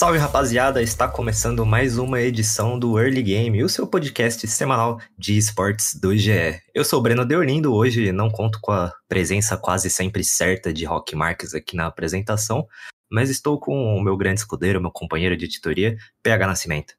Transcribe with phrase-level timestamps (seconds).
[0.00, 5.36] Salve rapaziada, está começando mais uma edição do Early Game, o seu podcast semanal de
[5.36, 6.58] esportes do GE.
[6.74, 10.86] Eu sou o Breno Deolindo, hoje não conto com a presença quase sempre certa de
[10.86, 12.66] Rock Marques aqui na apresentação,
[13.12, 16.94] mas estou com o meu grande escudeiro, meu companheiro de editoria, PH Nascimento.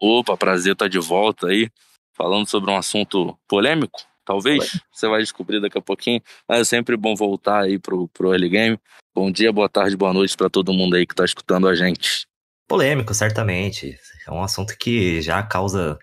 [0.00, 1.68] Opa, prazer estar de volta aí,
[2.16, 4.80] falando sobre um assunto polêmico, talvez.
[4.90, 6.22] Você vai descobrir daqui a pouquinho.
[6.48, 8.80] Mas é sempre bom voltar aí pro, pro early game.
[9.14, 12.26] Bom dia, boa tarde, boa noite para todo mundo aí que tá escutando a gente.
[12.66, 13.94] Polêmico, certamente.
[14.26, 15.98] É um assunto que já causa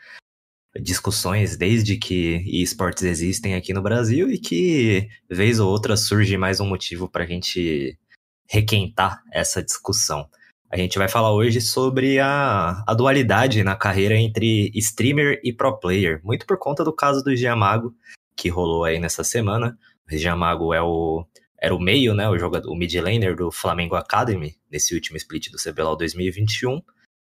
[0.80, 6.60] discussões desde que esportes existem aqui no Brasil e que, vez ou outra, surge mais
[6.60, 7.98] um motivo para a gente
[8.48, 10.30] requentar essa discussão.
[10.72, 15.80] A gente vai falar hoje sobre a, a dualidade na carreira entre streamer e pro
[15.80, 17.92] player, muito por conta do caso do Giamago,
[18.36, 19.76] que rolou aí nessa semana.
[20.08, 21.26] O Giamago é o,
[21.62, 25.50] era o meio, né, o jogador, o mid laner do Flamengo Academy, nesse último split
[25.52, 26.82] do CBLOL 2021.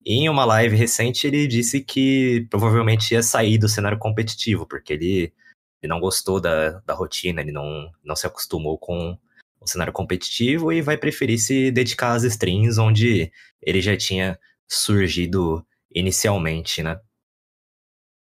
[0.06, 4.94] E em uma live recente ele disse que provavelmente ia sair do cenário competitivo, porque
[4.94, 5.34] ele,
[5.82, 9.18] ele não gostou da, da rotina, ele não, não se acostumou com
[9.60, 15.66] o cenário competitivo e vai preferir se dedicar às streams onde ele já tinha surgido
[15.94, 17.00] inicialmente, né?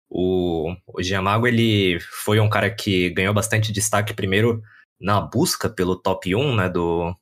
[0.08, 4.62] O, o Giamago, ele foi um cara que ganhou bastante destaque primeiro
[5.00, 7.14] na busca pelo top 1, né, do,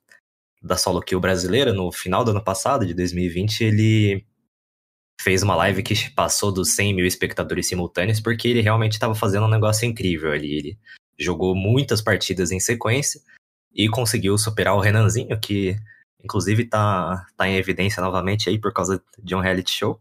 [0.61, 4.25] da solo kill brasileira no final do ano passado, de 2020, ele
[5.21, 9.45] fez uma live que passou dos 100 mil espectadores simultâneos, porque ele realmente estava fazendo
[9.45, 10.53] um negócio incrível ali.
[10.53, 10.79] Ele
[11.17, 13.21] jogou muitas partidas em sequência
[13.73, 15.75] e conseguiu superar o Renanzinho, que
[16.23, 19.99] inclusive tá, tá em evidência novamente aí por causa de um reality show.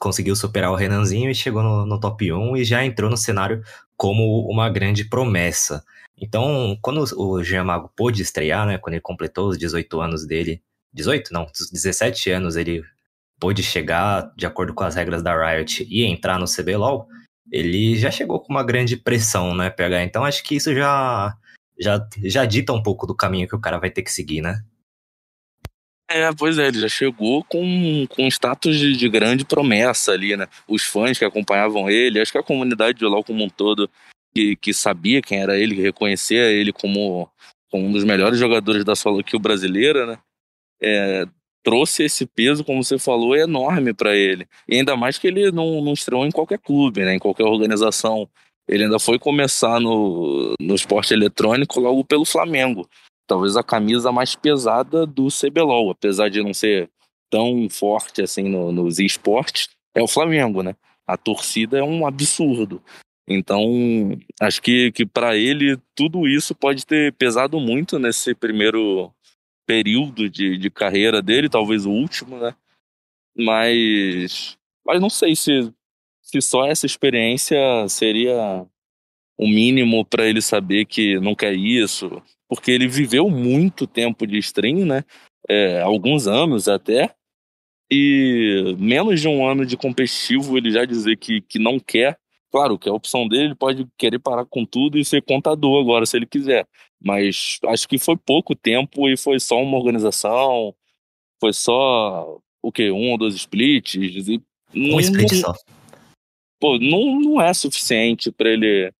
[0.00, 3.62] Conseguiu superar o Renanzinho e chegou no, no top 1 e já entrou no cenário
[3.96, 5.84] como uma grande promessa.
[6.18, 10.62] Então, quando o Giamago pôde estrear, né, quando ele completou os 18 anos dele,
[10.92, 12.82] 18 não, 17 anos ele
[13.38, 17.06] pôde chegar de acordo com as regras da Riot e entrar no CBLOL,
[17.52, 20.04] ele já chegou com uma grande pressão, né, PH?
[20.04, 21.36] Então acho que isso já,
[21.78, 24.62] já, já dita um pouco do caminho que o cara vai ter que seguir, né?
[26.08, 30.46] É, pois é, ele já chegou com, com status de, de grande promessa ali, né?
[30.66, 33.90] Os fãs que acompanhavam ele, acho que a comunidade de LoL como um todo
[34.36, 37.30] que, que sabia quem era ele, que reconhecia ele como,
[37.70, 40.18] como um dos melhores jogadores da solo kill brasileira, né?
[40.82, 41.24] É,
[41.64, 44.46] trouxe esse peso, como você falou, enorme para ele.
[44.68, 47.14] E ainda mais que ele não, não estreou em qualquer clube, né?
[47.14, 48.28] Em qualquer organização.
[48.68, 52.86] Ele ainda foi começar no, no esporte eletrônico logo pelo Flamengo.
[53.26, 56.90] Talvez a camisa mais pesada do CBLOL, apesar de não ser
[57.30, 60.76] tão forte assim no, nos esportes, é o Flamengo, né?
[61.06, 62.82] A torcida é um absurdo.
[63.28, 69.12] Então, acho que, que para ele tudo isso pode ter pesado muito nesse primeiro
[69.66, 72.54] período de, de carreira dele, talvez o último, né?
[73.36, 75.72] Mas, mas não sei se,
[76.22, 78.64] se só essa experiência seria
[79.36, 84.38] o mínimo para ele saber que não quer isso, porque ele viveu muito tempo de
[84.38, 85.04] stream, né?
[85.48, 87.14] É, alguns anos até,
[87.90, 92.18] e menos de um ano de competitivo ele já dizer que, que não quer
[92.50, 96.06] Claro que a opção dele, ele pode querer parar com tudo e ser contador agora,
[96.06, 96.66] se ele quiser.
[97.02, 100.74] Mas acho que foi pouco tempo e foi só uma organização,
[101.40, 103.94] foi só o que um ou dois splits.
[103.94, 104.40] E
[104.74, 105.54] Um não, split não- só.
[106.60, 108.92] pô, não, não é suficiente para ele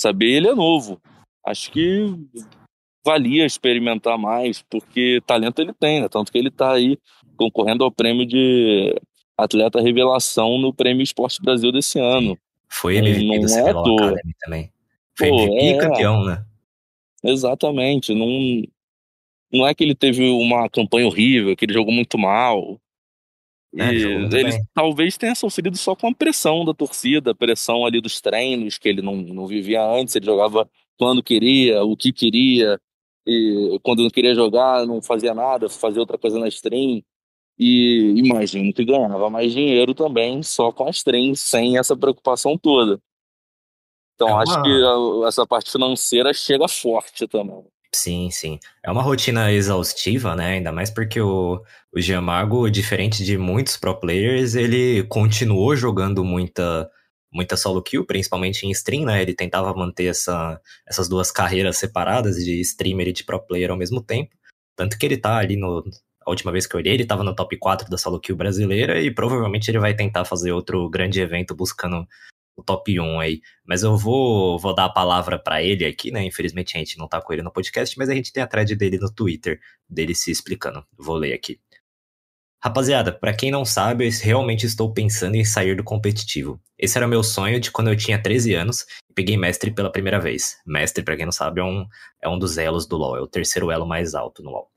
[0.00, 0.30] saber.
[0.30, 1.00] Ele é novo.
[1.46, 2.06] Acho que
[3.06, 6.08] valia experimentar mais, porque talento ele tem, né?
[6.08, 6.98] Tanto que ele tá aí
[7.36, 8.94] concorrendo ao prêmio de
[9.36, 12.38] atleta revelação no Prêmio Esporte Brasil desse ano.
[12.68, 14.06] Foi MVP do é CBLOL toa.
[14.08, 14.72] Academy também.
[15.16, 15.78] Foi Pô, MVP é.
[15.78, 16.44] campeão, né?
[17.22, 18.14] Exatamente.
[18.14, 18.62] Não,
[19.52, 22.80] não é que ele teve uma campanha horrível, que ele jogou muito mal.
[23.76, 24.68] É, ele bem.
[24.72, 28.88] talvez tenha sofrido só com a pressão da torcida, a pressão ali dos treinos, que
[28.88, 32.78] ele não, não vivia antes, ele jogava quando queria, o que queria,
[33.26, 37.02] e quando não queria jogar, não fazia nada, fazia outra coisa na stream.
[37.58, 42.98] E imagino que ganhava mais dinheiro também só com a stream, sem essa preocupação toda.
[44.14, 47.64] Então É acho uma- que a- essa parte financeira chega forte também.
[47.94, 48.58] Sim, sim.
[48.84, 50.54] É uma rotina exaustiva, né?
[50.54, 51.62] Ainda mais porque o,
[51.94, 56.90] o Giamago, diferente de muitos pro players, ele continuou jogando muita,
[57.32, 59.22] muita solo kill, principalmente em stream, né?
[59.22, 63.76] Ele tentava manter essa, essas duas carreiras separadas de streamer e de pro player ao
[63.76, 64.34] mesmo tempo.
[64.76, 65.84] Tanto que ele tá ali no.
[66.26, 69.00] A última vez que eu olhei, ele tava no top 4 da solo kill brasileira
[69.00, 72.06] e provavelmente ele vai tentar fazer outro grande evento buscando
[72.56, 73.40] o top 1 aí.
[73.64, 76.24] Mas eu vou, vou dar a palavra para ele aqui, né?
[76.24, 78.74] Infelizmente a gente não tá com ele no podcast, mas a gente tem a thread
[78.76, 80.84] dele no Twitter, dele se explicando.
[80.96, 81.60] Vou ler aqui.
[82.62, 86.58] Rapaziada, para quem não sabe, eu realmente estou pensando em sair do competitivo.
[86.78, 90.18] Esse era meu sonho de quando eu tinha 13 anos e peguei mestre pela primeira
[90.18, 90.56] vez.
[90.66, 91.86] Mestre, para quem não sabe, é um,
[92.22, 94.73] é um dos elos do LoL, é o terceiro elo mais alto no LoL.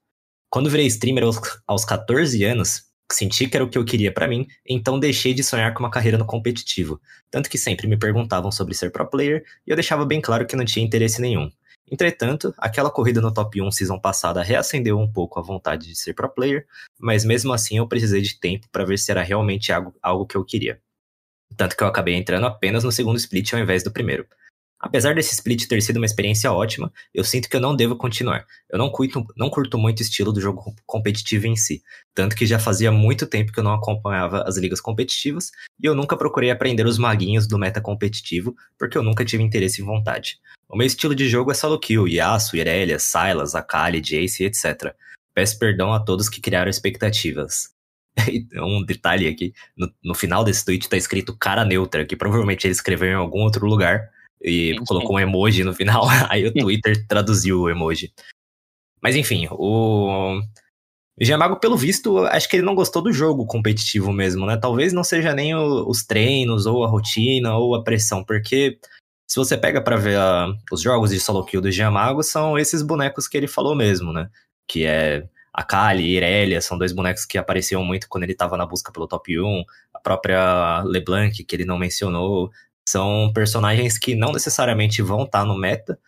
[0.50, 4.28] Quando virei streamer aos, aos 14 anos, senti que era o que eu queria para
[4.28, 7.02] mim, então deixei de sonhar com uma carreira no competitivo.
[7.30, 10.56] Tanto que sempre me perguntavam sobre ser pro player e eu deixava bem claro que
[10.56, 11.52] não tinha interesse nenhum.
[11.90, 16.14] Entretanto, aquela corrida no top 1 season passada reacendeu um pouco a vontade de ser
[16.14, 16.66] pro player,
[17.00, 20.36] mas mesmo assim eu precisei de tempo para ver se era realmente algo, algo que
[20.36, 20.82] eu queria.
[21.56, 24.26] Tanto que eu acabei entrando apenas no segundo split ao invés do primeiro.
[24.80, 28.46] Apesar desse split ter sido uma experiência ótima, eu sinto que eu não devo continuar.
[28.70, 31.82] Eu não curto, não curto muito o estilo do jogo competitivo em si,
[32.14, 35.52] tanto que já fazia muito tempo que eu não acompanhava as ligas competitivas
[35.82, 39.82] e eu nunca procurei aprender os maguinhos do meta competitivo, porque eu nunca tive interesse
[39.82, 40.40] e vontade.
[40.70, 44.94] O meu estilo de jogo é solo kill, Yasuo, Irelia, Sylas, Akali, Jace, etc.
[45.34, 47.70] Peço perdão a todos que criaram expectativas.
[48.56, 52.74] um detalhe aqui, no, no final desse tweet tá escrito cara neutra, que provavelmente ele
[52.74, 54.10] escreveu em algum outro lugar,
[54.42, 55.16] e sim, colocou sim.
[55.16, 56.06] um emoji no final.
[56.30, 58.14] Aí o Twitter traduziu o emoji.
[59.02, 60.40] Mas enfim, o.
[61.20, 64.56] O Giamago, pelo visto, acho que ele não gostou do jogo competitivo mesmo, né?
[64.56, 68.78] Talvez não seja nem o, os treinos, ou a rotina, ou a pressão, porque
[69.28, 72.84] se você pega para ver a, os jogos de solo kill do Giamago, são esses
[72.84, 74.30] bonecos que ele falou mesmo, né?
[74.68, 78.56] Que é a Kali e Irelia, são dois bonecos que apareciam muito quando ele tava
[78.56, 79.64] na busca pelo top 1,
[79.94, 82.52] a própria LeBlanc, que ele não mencionou,
[82.88, 86.00] são personagens que não necessariamente vão estar tá no meta.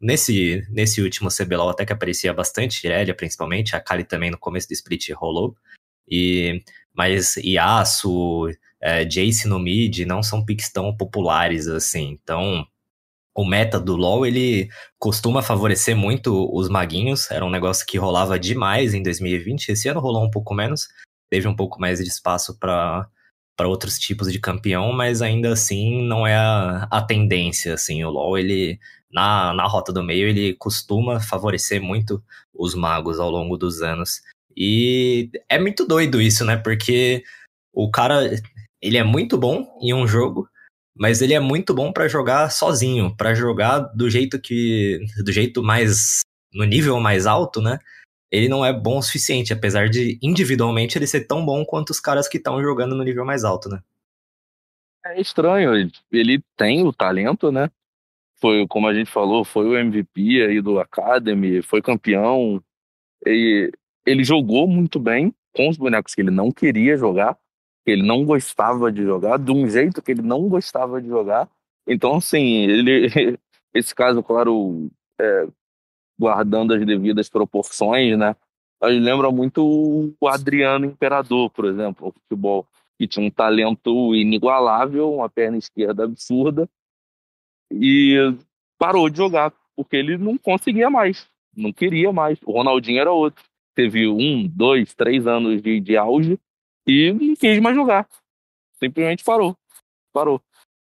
[0.00, 4.68] Nesse, nesse último CBLOL até que aparecia bastante, Irelia principalmente, a Kali também no começo
[4.68, 5.56] do split rolou.
[6.08, 6.62] E,
[6.94, 8.48] mas Yasuo,
[8.80, 12.16] é, Jace no mid não são picks tão populares assim.
[12.22, 12.64] Então,
[13.34, 14.68] o meta do LoL, ele
[15.00, 17.28] costuma favorecer muito os maguinhos.
[17.28, 19.70] Era um negócio que rolava demais em 2020.
[19.70, 20.86] Esse ano rolou um pouco menos.
[21.28, 23.08] Teve um pouco mais de espaço para
[23.60, 28.08] para outros tipos de campeão, mas ainda assim não é a, a tendência, assim, o
[28.08, 28.80] LoL, ele,
[29.12, 32.24] na, na rota do meio, ele costuma favorecer muito
[32.54, 34.22] os magos ao longo dos anos,
[34.56, 37.22] e é muito doido isso, né, porque
[37.70, 38.30] o cara,
[38.80, 40.48] ele é muito bom em um jogo,
[40.96, 45.62] mas ele é muito bom para jogar sozinho, para jogar do jeito que, do jeito
[45.62, 46.20] mais,
[46.54, 47.78] no nível mais alto, né,
[48.30, 52.00] ele não é bom o suficiente, apesar de individualmente ele ser tão bom quanto os
[52.00, 53.82] caras que estão jogando no nível mais alto, né?
[55.04, 57.70] É estranho, ele tem o talento, né?
[58.40, 62.62] Foi, como a gente falou, foi o MVP aí do Academy, foi campeão.
[63.26, 63.70] E
[64.06, 67.36] ele jogou muito bem com os bonecos que ele não queria jogar,
[67.84, 71.48] que ele não gostava de jogar, de um jeito que ele não gostava de jogar.
[71.86, 73.38] Então, assim, ele,
[73.74, 74.90] esse caso, claro,
[75.20, 75.46] é,
[76.20, 78.36] guardando as devidas proporções, né?
[78.78, 82.66] Mas lembra muito o Adriano Imperador, por exemplo, o futebol,
[82.98, 86.68] que tinha um talento inigualável, uma perna esquerda absurda,
[87.72, 88.16] e
[88.78, 92.38] parou de jogar, porque ele não conseguia mais, não queria mais.
[92.44, 93.42] O Ronaldinho era outro.
[93.74, 96.38] Teve um, dois, três anos de, de auge
[96.86, 98.06] e não quis mais jogar.
[98.78, 99.56] Simplesmente parou.
[100.12, 100.42] Parou.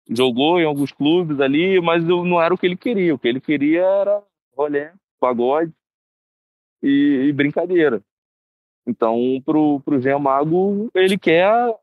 [0.08, 3.14] Jogou em alguns clubes ali, mas não era o que ele queria.
[3.14, 4.23] O que ele queria era
[4.56, 4.92] rolê,
[5.25, 5.73] pagode
[6.83, 8.02] e, e brincadeira.
[8.87, 11.75] Então, pro, pro Jean Mago, ele quer a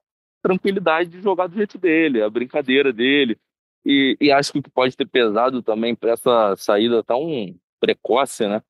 [0.43, 3.35] tranquilidade de jogar do jeito dele, a brincadeira dele.
[3.83, 8.47] E, e acho que o que pode ter pesado também para essa saída tão precoce,
[8.47, 8.61] né?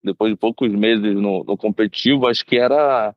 [0.00, 3.12] Depois de poucos meses no, no competitivo, acho que era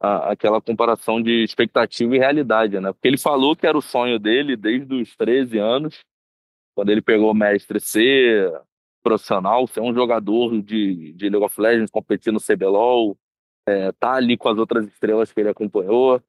[0.00, 2.92] a, aquela comparação de expectativa e realidade, né?
[2.92, 6.00] Porque ele falou que era o sonho dele desde os 13 anos,
[6.74, 8.50] quando ele pegou mestre C,
[9.02, 13.16] profissional, ser um jogador de, de League of Legends, competir no CBLOL,
[13.68, 16.22] é, tá ali com as outras estrelas que ele acompanhou.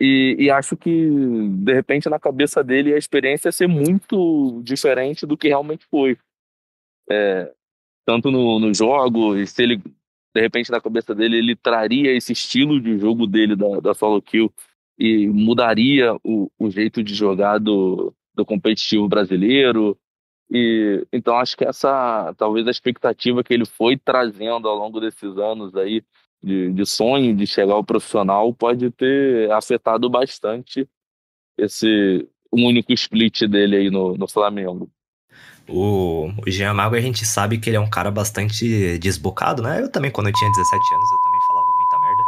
[0.00, 1.08] E, e, acho que,
[1.48, 6.18] de repente, na cabeça dele, a experiência ia ser muito diferente do que realmente foi.
[7.08, 7.52] É,
[8.04, 9.76] tanto no, no jogo, e se ele,
[10.34, 14.20] de repente, na cabeça dele, ele traria esse estilo de jogo dele da, da solo
[14.20, 14.52] kill
[14.98, 19.96] e mudaria o, o jeito de jogar do, do competitivo brasileiro,
[20.54, 25.38] E então acho que essa talvez a expectativa que ele foi trazendo ao longo desses
[25.38, 26.04] anos aí
[26.42, 30.86] de, de sonho de chegar ao profissional pode ter afetado bastante
[31.56, 34.90] esse único split dele aí no, no Flamengo.
[35.68, 39.80] O, o Jean Mago, a gente sabe que ele é um cara bastante desbocado, né?
[39.80, 42.22] Eu também, quando eu tinha 17 anos, eu também falava muita merda.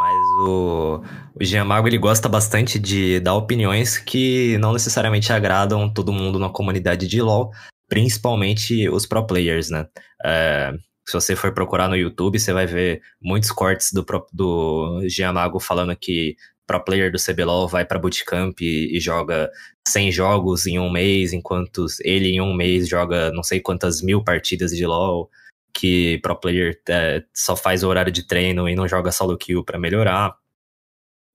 [0.00, 1.02] Mas o,
[1.34, 6.38] o Jean Mago, ele gosta bastante de dar opiniões que não necessariamente agradam todo mundo
[6.38, 7.50] na comunidade de LoL,
[7.88, 9.86] principalmente os pro players, né?
[10.24, 10.72] É,
[11.06, 15.58] se você for procurar no YouTube, você vai ver muitos cortes do, do Jean Mago
[15.58, 19.50] falando que pro player do CBLOL vai para bootcamp e, e joga
[19.88, 24.22] 100 jogos em um mês, enquanto ele em um mês joga não sei quantas mil
[24.22, 25.30] partidas de LoL,
[25.78, 29.64] que pro player é, só faz o horário de treino e não joga solo kill
[29.64, 30.34] para melhorar.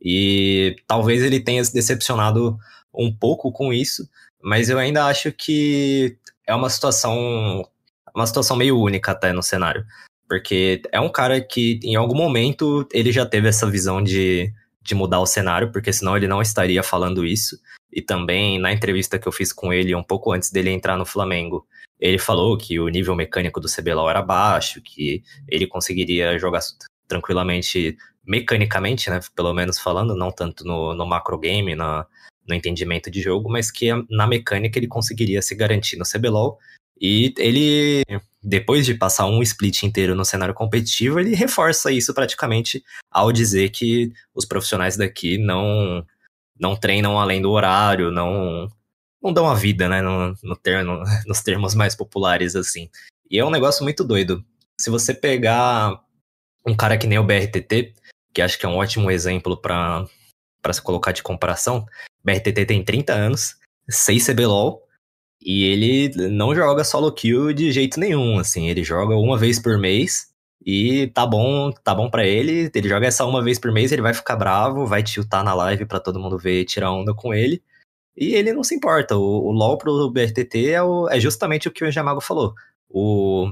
[0.02, 2.58] E talvez ele tenha se decepcionado
[2.94, 4.06] um pouco com isso,
[4.44, 7.66] mas eu ainda acho que é uma situação
[8.14, 9.86] uma situação meio única até no cenário.
[10.28, 14.94] Porque é um cara que, em algum momento, ele já teve essa visão de, de
[14.94, 17.58] mudar o cenário, porque senão ele não estaria falando isso.
[17.92, 21.06] E também, na entrevista que eu fiz com ele um pouco antes dele entrar no
[21.06, 21.66] Flamengo,
[22.00, 26.62] ele falou que o nível mecânico do CBLOL era baixo, que ele conseguiria jogar
[27.08, 29.20] tranquilamente, mecanicamente, né?
[29.36, 32.06] Pelo menos falando, não tanto no, no macro game, na,
[32.48, 36.58] no entendimento de jogo, mas que na mecânica ele conseguiria se garantir no CBLOL
[37.00, 38.04] e ele,
[38.42, 43.70] depois de passar um split inteiro no cenário competitivo, ele reforça isso praticamente ao dizer
[43.72, 46.06] que os profissionais daqui não
[46.60, 48.72] não treinam além do horário, não
[49.24, 52.90] não dão a vida, né, no, no termo, nos termos mais populares assim.
[53.30, 54.44] E é um negócio muito doido.
[54.80, 56.02] Se você pegar
[56.68, 57.94] um cara que nem o BRTT,
[58.34, 60.08] que acho que é um ótimo exemplo para
[60.72, 61.86] se colocar de comparação,
[62.24, 63.56] BRTT tem 30 anos,
[63.90, 64.84] 6 CBLOL,
[65.42, 69.78] e ele não joga solo kill de jeito nenhum, assim, ele joga uma vez por
[69.78, 70.34] mês
[70.66, 72.72] e tá bom, tá bom para ele.
[72.74, 75.86] Ele joga essa uma vez por mês, ele vai ficar bravo, vai tiltar na live
[75.86, 77.62] para todo mundo ver tirar onda com ele.
[78.16, 79.18] E ele não se importa.
[79.18, 82.54] O, o LoL pro BRTT é, o, é justamente o que o Jamago falou.
[82.90, 83.52] O,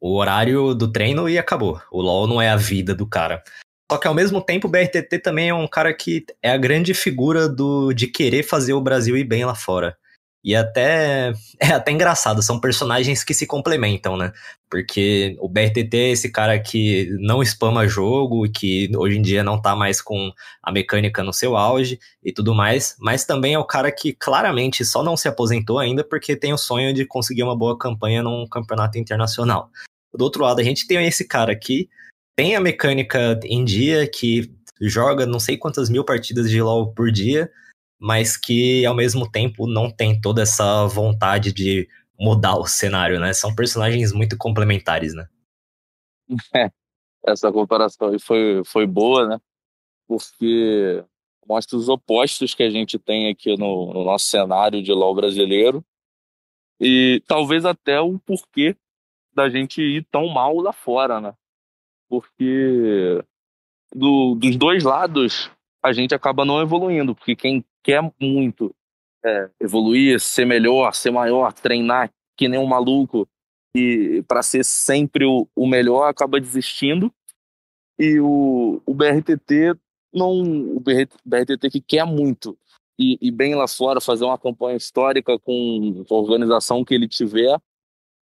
[0.00, 1.80] o horário do treino e acabou.
[1.90, 3.42] O LoL não é a vida do cara.
[3.90, 6.94] Só que ao mesmo tempo o BRTT também é um cara que é a grande
[6.94, 9.96] figura do de querer fazer o Brasil ir bem lá fora.
[10.44, 14.32] E até é até engraçado, são personagens que se complementam, né?
[14.68, 19.60] Porque o BRTT é esse cara que não spama jogo, que hoje em dia não
[19.60, 20.32] tá mais com
[20.62, 24.84] a mecânica no seu auge e tudo mais, mas também é o cara que claramente
[24.84, 28.46] só não se aposentou ainda porque tem o sonho de conseguir uma boa campanha num
[28.48, 29.70] campeonato internacional.
[30.12, 31.88] Do outro lado, a gente tem esse cara que
[32.36, 37.10] tem a mecânica em dia, que joga não sei quantas mil partidas de LoL por
[37.12, 37.50] dia,
[38.02, 43.32] mas que ao mesmo tempo não tem toda essa vontade de mudar o cenário, né?
[43.32, 45.28] São personagens muito complementares, né?
[46.54, 46.68] É,
[47.24, 49.40] essa comparação foi, foi boa, né?
[50.08, 51.04] Porque
[51.46, 55.84] mostra os opostos que a gente tem aqui no, no nosso cenário de LoL brasileiro
[56.80, 58.76] e talvez até o porquê
[59.32, 61.34] da gente ir tão mal lá fora, né?
[62.08, 63.22] Porque
[63.94, 68.74] do, dos dois lados a gente acaba não evoluindo, porque quem quer muito
[69.24, 73.28] é, evoluir, ser melhor, ser maior, treinar que nem um maluco
[73.76, 77.12] e para ser sempre o, o, melhor acaba desistindo.
[77.98, 79.74] E o, o BRTT
[80.12, 80.42] não
[80.76, 82.58] o BRTT que quer muito
[82.98, 87.58] e, e, bem lá fora fazer uma campanha histórica com a organização que ele tiver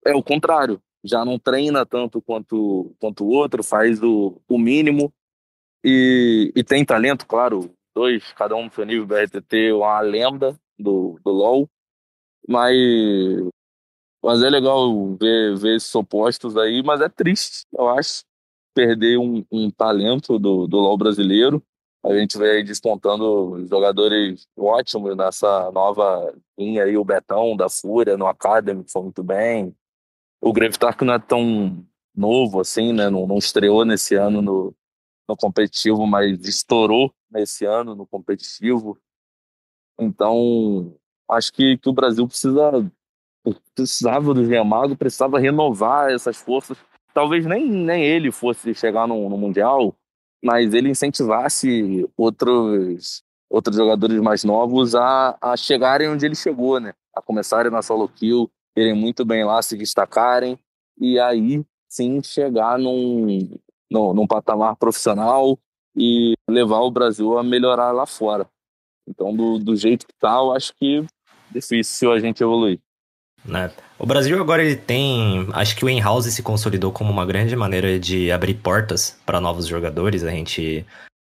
[0.04, 0.80] é o contrário.
[1.02, 5.12] Já não treina tanto quanto quanto o outro faz o, o mínimo
[5.84, 11.18] e, e tem talento claro dois, cada um no seu nível, BRTT, uma lenda do,
[11.24, 11.68] do LoL.
[12.48, 12.74] Mas,
[14.22, 18.24] mas é legal ver, ver esses opostos aí, mas é triste, eu acho,
[18.74, 21.62] perder um, um talento do, do LoL brasileiro.
[22.02, 28.16] A gente vê aí despontando jogadores ótimos nessa nova linha aí, o Betão da Fúria
[28.16, 29.74] no Academy, que foi muito bem.
[30.40, 33.10] O Gravitar que não é tão novo assim, né?
[33.10, 34.74] Não, não estreou nesse ano no,
[35.30, 38.98] no competitivo, mas estourou nesse ano no competitivo.
[39.98, 40.96] Então,
[41.30, 42.90] acho que, que o Brasil precisa
[43.74, 46.76] precisava do Giamago, precisava renovar essas forças.
[47.14, 49.94] Talvez nem, nem ele fosse chegar no, no Mundial,
[50.44, 56.92] mas ele incentivasse outros, outros jogadores mais novos a, a chegarem onde ele chegou, né?
[57.14, 60.58] A começarem na solo kill, irem muito bem lá, se destacarem,
[60.98, 63.58] e aí sim chegar num,
[63.90, 65.58] num, num patamar profissional
[65.96, 68.46] e levar o Brasil a melhorar lá fora.
[69.08, 72.78] Então, do, do jeito que tá, eu acho que é difícil a gente evoluir.
[73.44, 73.70] Né?
[73.98, 77.98] O Brasil agora ele tem, acho que o in-house se consolidou como uma grande maneira
[77.98, 80.22] de abrir portas para novos jogadores.
[80.22, 80.86] A gente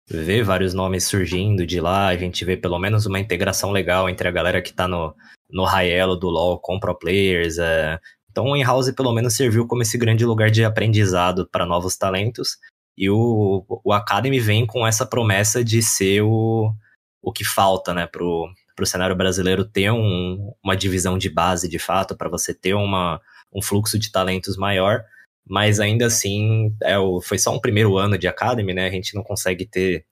[0.07, 4.27] vê vários nomes surgindo de lá, a gente vê pelo menos uma integração legal entre
[4.27, 5.15] a galera que tá no,
[5.49, 7.57] no high elo do LoL com pro players.
[7.57, 7.97] É.
[8.31, 12.57] Então o in-house pelo menos serviu como esse grande lugar de aprendizado para novos talentos.
[12.97, 16.73] E o, o Academy vem com essa promessa de ser o,
[17.21, 21.79] o que falta, né, pro, pro cenário brasileiro ter um, uma divisão de base de
[21.79, 23.21] fato, para você ter uma,
[23.53, 25.03] um fluxo de talentos maior,
[25.47, 28.87] mas ainda assim é o, foi só um primeiro ano de Academy, né?
[28.87, 30.05] A gente não consegue ter,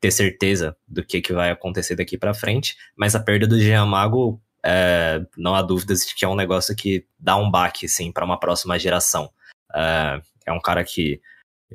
[0.00, 3.86] ter certeza do que, que vai acontecer daqui para frente, mas a perda do Jean
[3.86, 8.12] Mago, é, não há dúvidas de que é um negócio que dá um baque assim,
[8.12, 9.30] para uma próxima geração.
[9.74, 11.20] É, é um cara que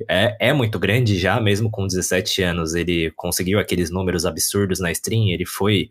[0.08, 2.74] é, é muito grande já, mesmo com 17 anos.
[2.74, 5.90] Ele conseguiu aqueles números absurdos na stream, ele foi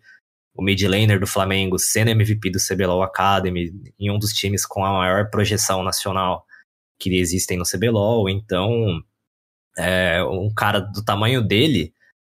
[0.55, 4.85] o mid laner do Flamengo, sendo MVP do CBLOL Academy, em um dos times com
[4.85, 6.45] a maior projeção nacional
[6.99, 8.29] que existem no CBLOL.
[8.29, 9.01] Então,
[9.77, 11.93] é, um cara do tamanho dele,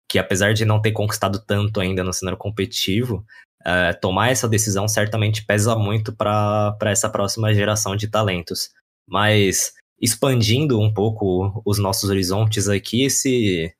[0.08, 3.24] que apesar de não ter conquistado tanto ainda no cenário competitivo,
[3.66, 8.70] é, tomar essa decisão certamente pesa muito para essa próxima geração de talentos.
[9.08, 13.74] Mas expandindo um pouco os nossos horizontes aqui, esse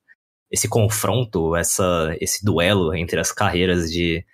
[0.51, 4.25] esse confronto, essa, esse duelo entre as carreiras de,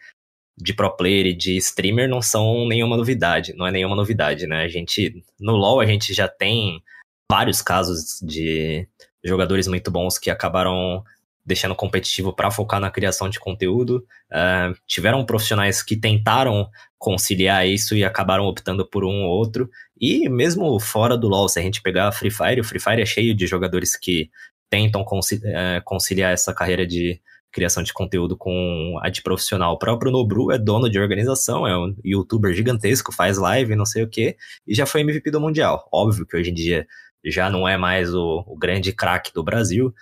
[0.58, 4.62] de pro player e de streamer não são nenhuma novidade, não é nenhuma novidade, né?
[4.62, 6.82] A gente, no LoL a gente já tem
[7.30, 8.86] vários casos de
[9.24, 11.02] jogadores muito bons que acabaram
[11.44, 14.04] deixando competitivo para focar na criação de conteúdo.
[14.30, 16.68] Uh, tiveram profissionais que tentaram
[16.98, 19.68] conciliar isso e acabaram optando por um ou outro.
[20.00, 23.06] E mesmo fora do LoL, se a gente pegar Free Fire, o Free Fire é
[23.06, 24.30] cheio de jogadores que
[24.70, 25.04] tentam
[25.44, 27.20] é, conciliar essa carreira de
[27.52, 29.74] criação de conteúdo com a de profissional.
[29.74, 34.02] O próprio Nobru é dono de organização, é um youtuber gigantesco, faz live, não sei
[34.02, 35.86] o que, e já foi MVP do Mundial.
[35.92, 36.86] Óbvio que hoje em dia
[37.24, 39.94] já não é mais o, o grande craque do Brasil,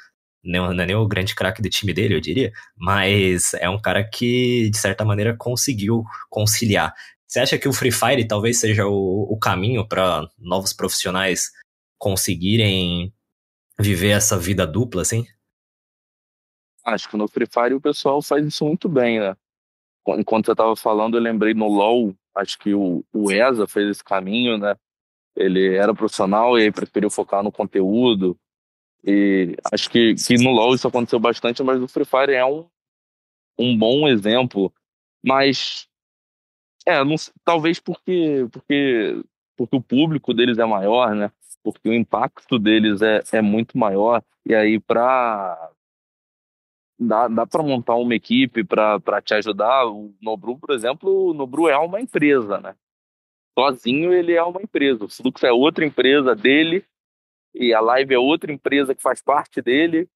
[0.43, 4.03] não, é nem o grande craque do time dele, eu diria, mas é um cara
[4.03, 6.95] que, de certa maneira, conseguiu conciliar.
[7.27, 11.51] Você acha que o Free Fire talvez seja o, o caminho para novos profissionais
[11.99, 13.13] conseguirem
[13.79, 15.25] viver essa vida dupla, assim?
[16.85, 19.37] Acho que no Free Fire o pessoal faz isso muito bem, né?
[20.09, 24.05] Enquanto você estava falando, eu lembrei no LoL, acho que o, o ESA fez esse
[24.05, 24.75] caminho, né?
[25.37, 28.37] Ele era profissional e aí preferiu focar no conteúdo.
[29.05, 32.69] E acho que, que no LoL isso aconteceu bastante, mas no Free Fire é um,
[33.59, 34.73] um bom exemplo.
[35.25, 35.89] Mas,
[36.87, 39.23] é, não, talvez porque, porque,
[39.57, 41.31] porque o público deles é maior, né?
[41.63, 44.23] porque o impacto deles é, é muito maior.
[44.47, 45.71] E aí, para.
[46.99, 49.87] Dá, dá para montar uma equipe para te ajudar.
[49.87, 52.75] O Nobru, por exemplo, o Nobru é uma empresa, né?
[53.59, 55.05] Sozinho ele é uma empresa.
[55.05, 56.85] O Flux é outra empresa dele
[57.55, 60.09] e a Live é outra empresa que faz parte dele.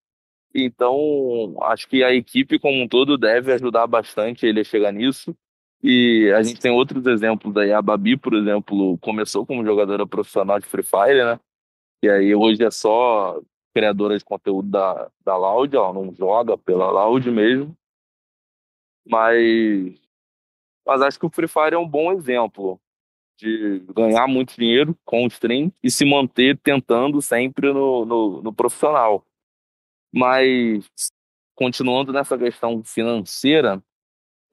[0.55, 5.37] Então, acho que a equipe como um todo deve ajudar bastante ele a chegar nisso.
[5.83, 7.73] E a gente tem outros exemplos aí.
[7.73, 11.41] A Babi, por exemplo, começou como jogadora profissional de Free Fire, né?
[12.03, 13.41] E aí hoje é só
[13.75, 17.77] criadora de conteúdo da, da Loud, ela não joga pela Loud mesmo.
[19.07, 20.01] Mas,
[20.87, 22.81] mas acho que o Free Fire é um bom exemplo
[23.37, 28.53] de ganhar muito dinheiro com o stream e se manter tentando sempre no, no, no
[28.53, 29.25] profissional.
[30.13, 30.87] Mas,
[31.55, 33.83] continuando nessa questão financeira,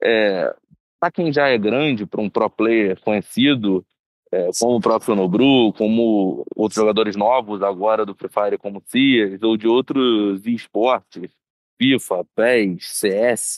[0.02, 0.54] é,
[0.98, 3.84] para quem já é grande, para um pro player conhecido,
[4.32, 9.42] é, como o próprio Nobru, como outros jogadores novos agora do Free Fire, como Cias,
[9.42, 11.30] ou de outros esportes,
[11.78, 13.56] FIFA, PES, CS,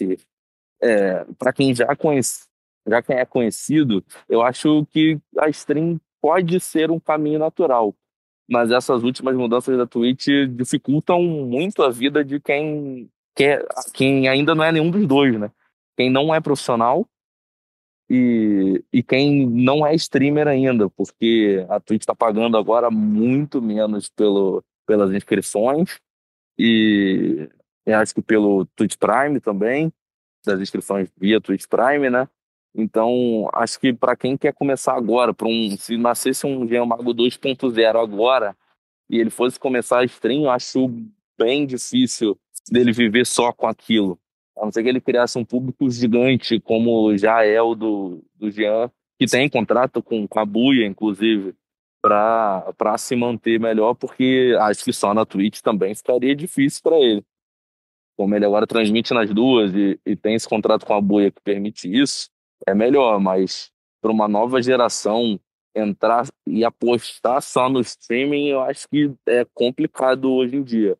[0.82, 2.46] é, para quem já conhece,
[2.86, 7.94] já quem é conhecido, eu acho que a stream pode ser um caminho natural.
[8.48, 14.54] Mas essas últimas mudanças da Twitch dificultam muito a vida de quem quer, quem ainda
[14.54, 15.50] não é nenhum dos dois, né?
[15.96, 17.06] Quem não é profissional
[18.08, 24.08] e, e quem não é streamer ainda, porque a Twitch está pagando agora muito menos
[24.10, 25.98] pelo, pelas inscrições
[26.58, 27.48] e,
[27.86, 29.92] acho que pelo Twitch Prime também,
[30.44, 32.28] das inscrições via Twitch Prime, né?
[32.74, 37.96] Então, acho que para quem quer começar agora, para um, se nascesse um Geomago 2.0
[37.96, 38.56] agora
[39.08, 40.90] e ele fosse começar a stream, acho
[41.38, 42.36] bem difícil
[42.70, 44.18] dele viver só com aquilo.
[44.56, 48.50] A não ser que ele criasse um público gigante, como já é o do, do
[48.50, 51.54] Jean, que tem contrato com, com a Buia, inclusive,
[52.02, 57.24] para se manter melhor, porque acho que só na Twitch também ficaria difícil para ele.
[58.16, 61.40] Como ele agora transmite nas duas e, e tem esse contrato com a Buia que
[61.40, 62.30] permite isso,
[62.66, 65.38] é melhor, mas para uma nova geração
[65.74, 70.96] entrar e apostar só no streaming, eu acho que é complicado hoje em dia.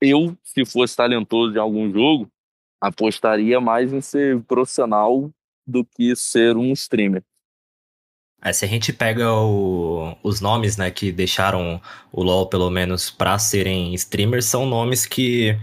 [0.00, 2.30] Eu, se fosse talentoso em algum jogo,
[2.80, 5.30] apostaria mais em ser profissional
[5.66, 7.22] do que ser um streamer.
[8.42, 11.80] É, se a gente pega o, os nomes, né, que deixaram
[12.10, 15.58] o LoL, pelo menos, para serem streamers, são nomes que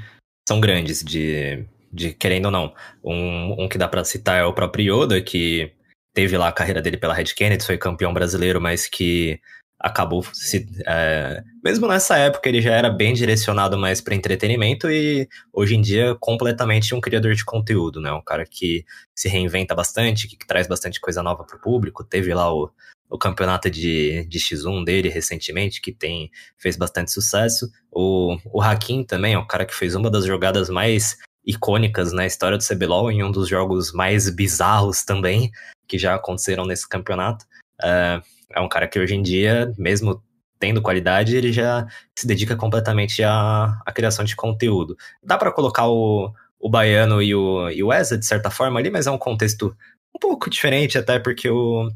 [0.47, 2.73] são grandes, de, de querendo ou não.
[3.03, 5.71] Um, um que dá para citar é o próprio Yoda, que
[6.13, 9.39] teve lá a carreira dele pela Red Kennedy, foi campeão brasileiro, mas que
[9.79, 10.67] acabou se.
[10.85, 15.81] É, mesmo nessa época, ele já era bem direcionado mais para entretenimento e hoje em
[15.81, 18.11] dia completamente um criador de conteúdo, né?
[18.11, 18.83] Um cara que
[19.15, 22.03] se reinventa bastante, que, traz bastante coisa nova para o público.
[22.03, 22.71] Teve lá o,
[23.09, 27.69] o campeonato de, de X1 dele recentemente, que tem fez bastante sucesso.
[27.91, 31.17] O, o Hakim também é um cara que fez uma das jogadas mais
[31.47, 35.49] icônicas na história do CBLOL, em um dos jogos mais bizarros também,
[35.87, 37.45] que já aconteceram nesse campeonato.
[37.81, 38.21] Uh,
[38.53, 40.21] é um cara que hoje em dia, mesmo
[40.59, 44.97] tendo qualidade, ele já se dedica completamente à, à criação de conteúdo.
[45.23, 48.89] Dá para colocar o, o Baiano e o, e o Eza, de certa forma, ali,
[48.89, 49.75] mas é um contexto
[50.13, 51.89] um pouco diferente, até porque o,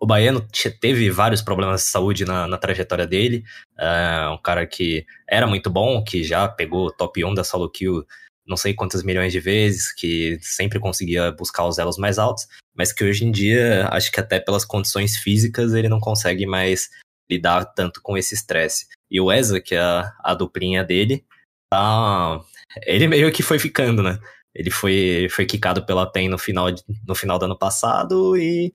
[0.00, 0.46] o Baiano
[0.80, 3.44] teve vários problemas de saúde na, na trajetória dele.
[3.78, 8.04] É um cara que era muito bom, que já pegou top 1 da solo kill
[8.48, 12.92] não sei quantas milhões de vezes, que sempre conseguia buscar os elos mais altos, mas
[12.92, 16.88] que hoje em dia, acho que até pelas condições físicas, ele não consegue mais
[17.30, 18.86] lidar tanto com esse estresse.
[19.10, 21.24] E o Eza, que é a, a duplinha dele,
[21.70, 22.40] tá...
[22.86, 24.18] ele meio que foi ficando, né?
[24.54, 26.68] Ele foi, foi quicado pela PEN no final,
[27.06, 28.72] no final do ano passado e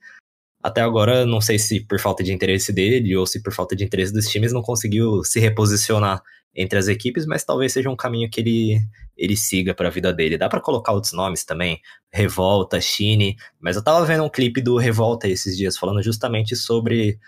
[0.64, 3.84] até agora, não sei se por falta de interesse dele ou se por falta de
[3.84, 6.24] interesse dos times, não conseguiu se reposicionar
[6.56, 8.80] entre as equipes, mas talvez seja um caminho que ele,
[9.18, 10.38] ele siga para a vida dele.
[10.38, 14.78] Dá para colocar outros nomes também, Revolta, Shine, mas eu tava vendo um clipe do
[14.78, 17.20] Revolta esses dias falando justamente sobre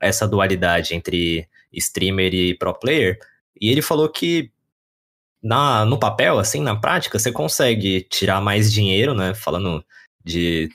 [0.00, 3.18] essa dualidade entre streamer e pro player,
[3.60, 4.50] e ele falou que
[5.42, 9.34] na, no papel, assim, na prática, você consegue tirar mais dinheiro, né?
[9.34, 9.84] Falando
[10.24, 10.70] de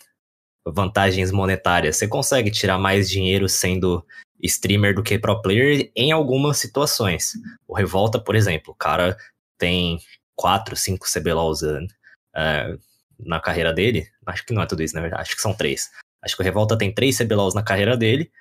[0.66, 4.06] vantagens monetárias, você consegue tirar mais dinheiro sendo
[4.42, 7.34] streamer do que pro player em algumas situações.
[7.68, 9.18] O Revolta, por exemplo, o cara
[9.58, 10.00] tem
[10.36, 12.80] 4, 5 CBLOLs uh,
[13.20, 14.08] na carreira dele.
[14.26, 15.24] Acho que não é tudo isso, na verdade.
[15.24, 15.90] Acho que são três.
[16.22, 18.32] Acho que o Revolta tem três CBLOLs na carreira dele.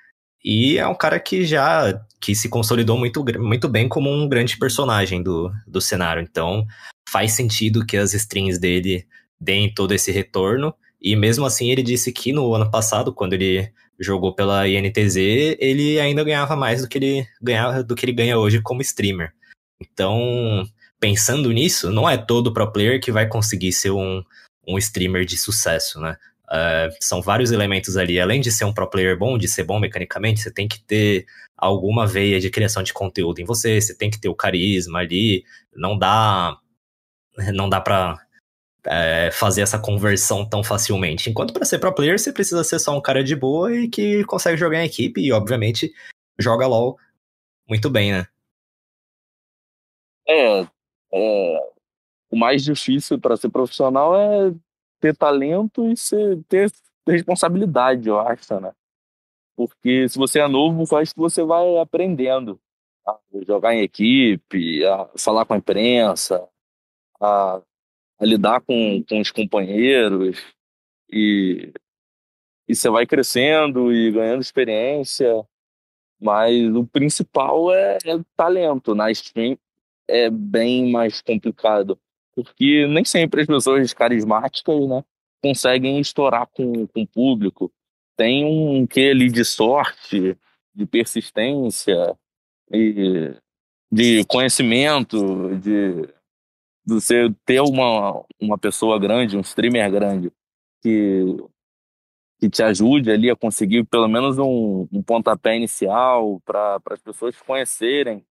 [0.43, 4.57] E é um cara que já que se consolidou muito, muito bem como um grande
[4.57, 6.21] personagem do, do cenário.
[6.21, 6.65] Então
[7.09, 9.05] faz sentido que as strings dele
[9.39, 10.73] deem todo esse retorno.
[11.01, 15.17] E mesmo assim ele disse que no ano passado, quando ele jogou pela INTZ,
[15.59, 19.33] ele ainda ganhava mais do que ele ganhava do que ele ganha hoje como streamer.
[19.79, 20.65] Então,
[20.99, 24.23] pensando nisso, não é todo pro player que vai conseguir ser um,
[24.67, 26.17] um streamer de sucesso, né?
[26.49, 28.19] Uh, são vários elementos ali.
[28.19, 31.25] Além de ser um pro player bom, de ser bom mecanicamente, você tem que ter
[31.55, 35.43] alguma veia de criação de conteúdo em você, você tem que ter o carisma ali.
[35.75, 36.57] Não dá,
[37.53, 38.19] não dá para
[38.85, 41.29] é, fazer essa conversão tão facilmente.
[41.29, 44.23] Enquanto para ser pro player, você precisa ser só um cara de boa e que
[44.25, 45.93] consegue jogar em equipe e, obviamente,
[46.37, 46.97] joga LOL
[47.67, 48.27] muito bem, né?
[50.27, 50.61] É,
[51.13, 51.69] é
[52.31, 54.53] o mais difícil para ser profissional é
[54.99, 56.71] ter talento e ser, ter
[57.07, 58.71] responsabilidade, eu acho, né?
[59.55, 62.59] Porque se você é novo, faz que você vai aprendendo
[63.05, 66.47] a jogar em equipe, a falar com a imprensa,
[67.19, 67.61] a
[68.19, 70.37] a lidar com, com os companheiros
[71.11, 71.71] e,
[72.67, 75.43] e você vai crescendo e ganhando experiência,
[76.19, 78.93] mas o principal é, é talento.
[78.93, 79.57] Na stream
[80.07, 81.97] é bem mais complicado,
[82.35, 85.03] porque nem sempre as pessoas carismáticas né,
[85.41, 87.71] conseguem estourar com, com o público.
[88.17, 90.37] Tem um que ali de sorte,
[90.75, 92.17] de persistência,
[92.71, 93.33] e
[93.91, 96.07] de conhecimento, de
[96.89, 100.31] você ter uma, uma pessoa grande, um streamer grande,
[100.81, 101.37] que,
[102.39, 107.39] que te ajude ali a conseguir pelo menos um, um pontapé inicial para as pessoas
[107.41, 108.25] conhecerem,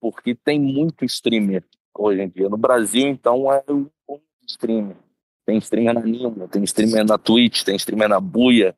[0.00, 2.48] porque tem muito streamer hoje em dia.
[2.48, 3.88] No Brasil, então, é um
[4.46, 4.96] streamer.
[5.44, 8.76] Tem streamer na Nima, tem streamer na Twitch, tem streamer na Buia,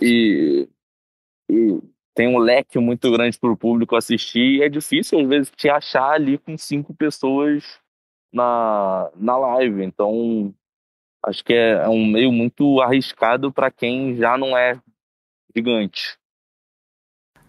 [0.00, 0.68] e,
[1.50, 1.80] e
[2.14, 5.68] tem um leque muito grande para o público assistir, e é difícil, às vezes, te
[5.68, 7.81] achar ali com cinco pessoas
[8.32, 9.84] na, na live.
[9.84, 10.54] Então,
[11.24, 14.80] acho que é, é um meio muito arriscado para quem já não é
[15.54, 16.16] gigante.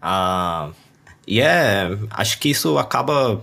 [0.00, 0.70] Ah,
[1.26, 1.88] e é.
[2.10, 3.40] Acho que isso acaba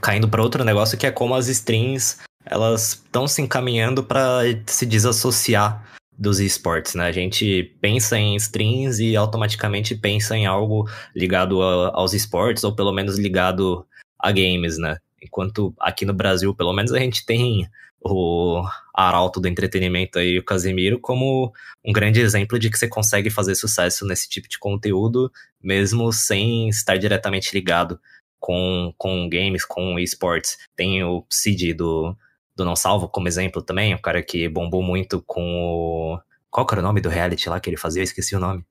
[0.00, 4.84] caindo para outro negócio que é como as strings elas estão se encaminhando para se
[4.84, 5.82] desassociar
[6.16, 7.06] dos esportes, né?
[7.06, 12.74] A gente pensa em streams e automaticamente pensa em algo ligado a, aos esportes, ou
[12.74, 13.86] pelo menos ligado
[14.18, 14.96] a games, né?
[15.24, 17.68] Enquanto aqui no Brasil, pelo menos a gente tem
[18.04, 23.30] o arauto do entretenimento aí, o Casemiro, como um grande exemplo de que você consegue
[23.30, 25.32] fazer sucesso nesse tipo de conteúdo,
[25.62, 27.98] mesmo sem estar diretamente ligado
[28.38, 30.58] com, com games, com esportes.
[30.76, 32.14] Tem o Cid do,
[32.54, 36.20] do Não Salvo como exemplo também, um cara que bombou muito com o.
[36.50, 38.00] Qual era o nome do reality lá que ele fazia?
[38.00, 38.64] Eu esqueci o nome.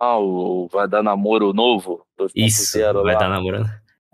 [0.00, 2.04] Ah, o Vai Dar Namoro Novo?
[2.34, 3.20] Isso, Vai lá.
[3.20, 3.64] Dar Namoro.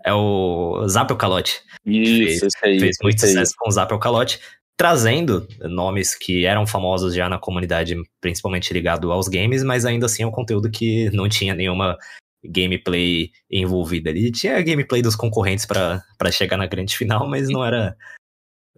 [0.05, 1.61] É o Zap o Calote.
[1.85, 4.39] Isso, fez, aí, fez muito sucesso com o Zap o Calote,
[4.77, 10.23] trazendo nomes que eram famosos já na comunidade, principalmente ligado aos games, mas ainda assim
[10.23, 11.97] é um conteúdo que não tinha nenhuma
[12.43, 14.31] gameplay envolvida ali.
[14.31, 17.95] Tinha gameplay dos concorrentes para chegar na grande final, mas não era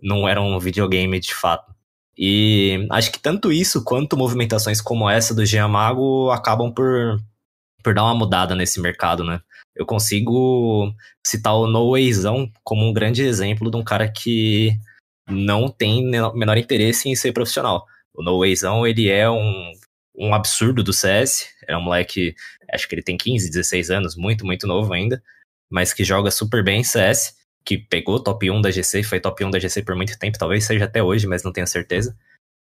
[0.02, 1.74] não era um videogame de fato.
[2.18, 7.20] E acho que tanto isso quanto movimentações como essa do Giamago acabam por,
[7.84, 9.42] por dar uma mudada nesse mercado, né?
[9.78, 10.92] Eu consigo
[11.26, 14.72] citar o No Wayzão como um grande exemplo de um cara que
[15.30, 17.86] não tem menor interesse em ser profissional.
[18.14, 19.72] O No Wayzão, ele é um,
[20.18, 22.34] um absurdo do CS, é um moleque,
[22.74, 25.22] acho que ele tem 15, 16 anos, muito, muito novo ainda,
[25.70, 27.38] mas que joga super bem CS
[27.68, 30.64] que pegou top 1 da GC, foi top 1 da GC por muito tempo, talvez
[30.64, 32.18] seja até hoje, mas não tenho certeza.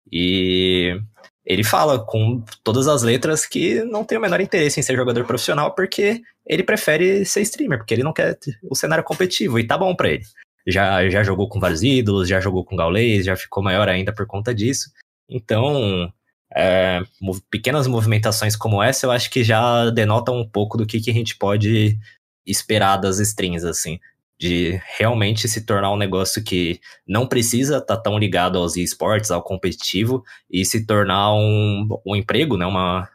[0.10, 0.98] E
[1.46, 5.26] ele fala com todas as letras que não tem o menor interesse em ser jogador
[5.26, 9.78] profissional porque ele prefere ser streamer, porque ele não quer o cenário competitivo e tá
[9.78, 10.24] bom para ele.
[10.66, 14.26] Já, já jogou com vários ídolos, já jogou com Gaules, já ficou maior ainda por
[14.26, 14.90] conta disso.
[15.30, 16.12] Então,
[16.56, 17.02] é,
[17.50, 21.14] pequenas movimentações como essa eu acho que já denotam um pouco do que, que a
[21.14, 21.98] gente pode
[22.46, 24.00] esperar das strings, assim
[24.44, 29.32] de realmente se tornar um negócio que não precisa estar tá tão ligado aos esportes,
[29.32, 33.10] ao competitivo, e se tornar um, um emprego, né, uma,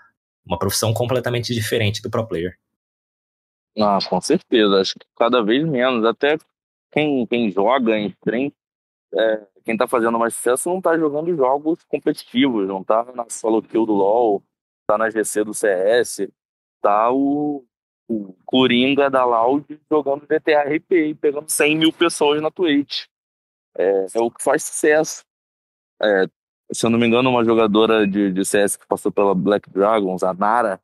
[0.47, 2.59] uma profissão completamente diferente do pro player.
[3.79, 4.81] Ah, com certeza.
[4.81, 6.03] Acho que cada vez menos.
[6.07, 6.39] Até
[6.91, 8.51] quem, quem joga em stream,
[9.15, 13.63] é, quem tá fazendo mais sucesso não tá jogando jogos competitivos, não tá na solo
[13.63, 14.43] kill do LoL,
[14.87, 16.27] tá na GC do CS,
[16.81, 17.67] tá o,
[18.09, 23.05] o Coringa da Loud jogando GTA RP e pegando 100 mil pessoas na Twitch.
[23.77, 25.25] É, é o que faz sucesso.
[26.03, 26.27] É,
[26.73, 30.23] se eu não me engano, uma jogadora de, de CS que passou pela Black Dragons,
[30.23, 30.81] a Nara,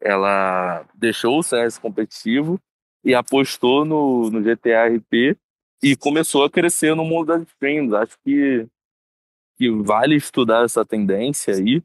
[0.00, 2.58] ela deixou o CS competitivo
[3.04, 5.36] e apostou no, no GTA RP
[5.82, 7.94] e começou a crescer no mundo das streams.
[7.94, 8.66] Acho que,
[9.56, 11.82] que vale estudar essa tendência aí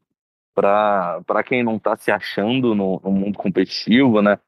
[0.54, 4.40] para quem não está se achando no, no mundo competitivo, né?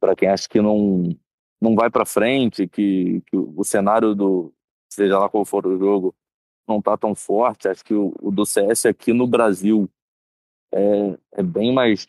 [0.00, 1.16] Para quem acha que não,
[1.60, 4.52] não vai para frente, que, que o cenário do,
[4.88, 6.14] seja lá qual for o jogo,
[6.66, 7.68] não está tão forte.
[7.68, 9.88] Acho que o, o, do CS aqui no Brasil
[10.72, 12.06] é, é bem mais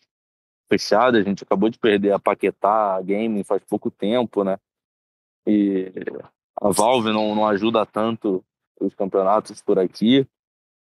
[0.70, 1.18] fechado.
[1.18, 4.58] A gente acabou de perder a Paquetá Game faz pouco tempo, né?
[5.48, 5.92] E
[6.62, 8.44] a Valve não, não ajuda tanto
[8.80, 10.28] os campeonatos por aqui.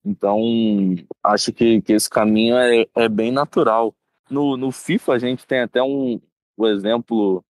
[0.03, 0.39] Então,
[1.21, 3.93] acho que, que esse caminho é, é bem natural.
[4.29, 6.19] No, no FIFA, a gente tem até um,
[6.57, 7.43] o exemplo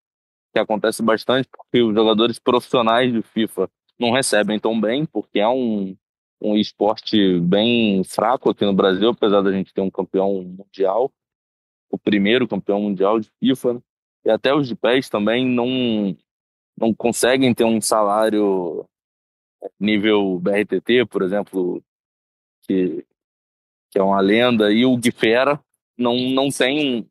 [0.51, 5.47] que acontece bastante, porque os jogadores profissionais de FIFA não recebem tão bem, porque é
[5.47, 5.95] um,
[6.41, 11.11] um esporte bem fraco aqui no Brasil, apesar da gente ter um campeão mundial,
[11.89, 13.81] o primeiro campeão mundial de FIFA, né?
[14.25, 16.15] e até os de pés também não,
[16.77, 18.85] não conseguem ter um salário
[19.79, 21.83] nível BRTT, por exemplo,
[22.63, 23.05] que,
[23.91, 25.59] que é uma lenda, e o Guifera
[25.97, 27.09] não, não tem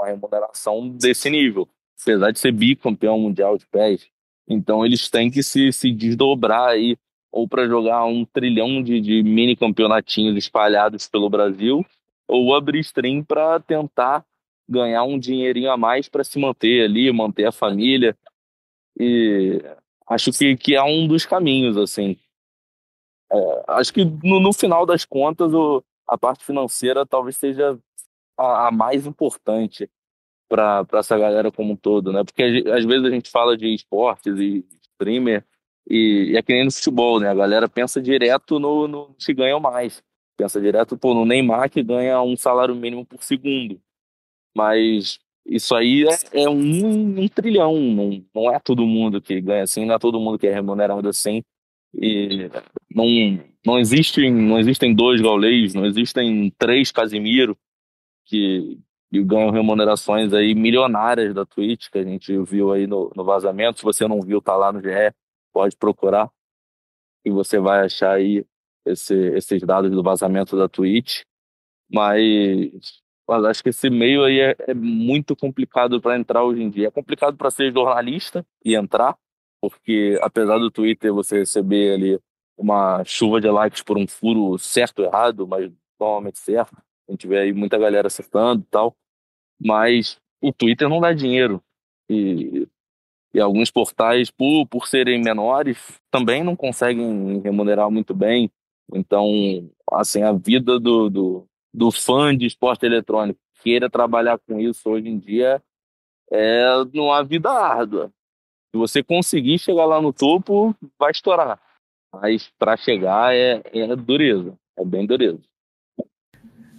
[0.00, 1.68] uma remuneração desse nível,
[2.00, 4.08] apesar de ser bicampeão mundial de pés.
[4.48, 6.96] Então eles têm que se, se desdobrar aí,
[7.30, 11.84] ou para jogar um trilhão de, de mini campeonatinhos espalhados pelo Brasil,
[12.26, 14.24] ou abrir stream para tentar
[14.68, 18.16] ganhar um dinheirinho a mais para se manter ali, manter a família.
[18.98, 19.62] E
[20.08, 22.16] acho que, que é um dos caminhos, assim.
[23.32, 27.78] É, acho que no, no, final das contas, o, a parte financeira talvez seja
[28.40, 29.88] a, a mais importante
[30.48, 32.24] para essa galera como um todo, né?
[32.24, 35.44] Porque às vezes a gente fala de esportes e streamer
[35.88, 37.28] e, e é que nem no futebol, né?
[37.28, 40.02] A galera pensa direto no, no se ganha mais.
[40.36, 43.80] Pensa direto pô, no Neymar que ganha um salário mínimo por segundo.
[44.56, 49.62] Mas isso aí é, é um, um, trilhão, não, não é todo mundo que ganha
[49.62, 51.42] assim, não é todo mundo que é remunerado assim.
[51.94, 52.48] E
[52.90, 53.04] não,
[53.64, 57.56] não, existem, não existem dois Gaulês, não existem três Casimiro
[58.30, 58.78] que,
[59.10, 63.80] que ganham remunerações aí milionárias da Twitch, que a gente viu aí no, no vazamento.
[63.80, 65.12] Se você não viu, tá lá no GE,
[65.52, 66.30] pode procurar
[67.24, 68.46] e você vai achar aí
[68.86, 71.22] esse, esses dados do vazamento da Twitch,
[71.92, 72.70] mas,
[73.28, 76.88] mas acho que esse meio aí é, é muito complicado para entrar hoje em dia.
[76.88, 79.16] É complicado para ser jornalista e entrar,
[79.60, 82.20] porque apesar do Twitter você receber ali
[82.56, 86.76] uma chuva de likes por um furo certo ou errado, mas normalmente certo,
[87.10, 88.94] a gente vê aí muita galera acertando e tal,
[89.60, 91.60] mas o Twitter não dá dinheiro.
[92.08, 92.68] E,
[93.34, 98.50] e alguns portais, por, por serem menores, também não conseguem remunerar muito bem.
[98.94, 99.26] Então,
[99.92, 105.08] assim, a vida do, do, do fã de esporte eletrônico queira trabalhar com isso hoje
[105.08, 105.60] em dia
[106.30, 108.12] é uma vida árdua.
[108.70, 111.60] Se você conseguir chegar lá no topo, vai estourar.
[112.12, 115.49] Mas para chegar é, é dureza, é bem dureza.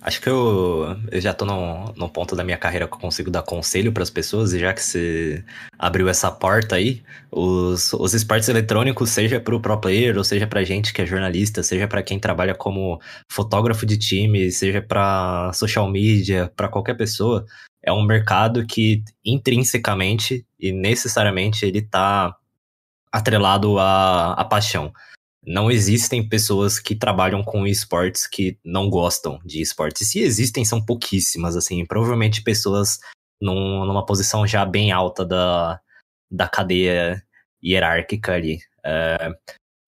[0.01, 3.29] Acho que eu, eu já tô num, num ponto da minha carreira que eu consigo
[3.29, 5.45] dar conselho para as pessoas, e já que você
[5.77, 10.47] abriu essa porta aí, os, os esportes eletrônicos, seja para o pro player, ou seja
[10.47, 12.99] para gente que é jornalista, seja para quem trabalha como
[13.31, 17.45] fotógrafo de time, seja para social media, para qualquer pessoa,
[17.83, 22.35] é um mercado que intrinsecamente e necessariamente ele tá
[23.11, 24.91] atrelado à, à paixão
[25.45, 30.09] não existem pessoas que trabalham com esportes que não gostam de esportes.
[30.09, 32.99] Se existem, são pouquíssimas, assim, provavelmente pessoas
[33.41, 35.79] num, numa posição já bem alta da,
[36.29, 37.23] da cadeia
[37.63, 38.59] hierárquica ali.
[38.85, 39.31] É,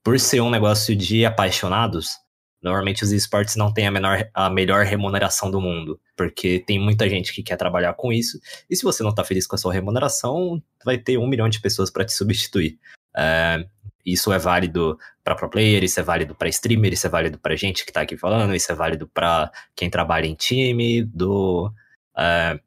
[0.04, 2.18] por ser um negócio de apaixonados,
[2.62, 7.08] normalmente os esportes não têm a, menor, a melhor remuneração do mundo, porque tem muita
[7.08, 8.40] gente que quer trabalhar com isso,
[8.70, 11.62] e se você não está feliz com a sua remuneração, vai ter um milhão de
[11.62, 12.80] pessoas para te substituir.
[13.16, 13.66] É,
[14.06, 17.56] isso é válido para pro player, isso é válido para streamer, isso é válido para
[17.56, 21.72] gente que está aqui falando, isso é válido para quem trabalha em time, do
[22.18, 22.60] uh,